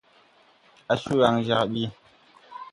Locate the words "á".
0.93-0.95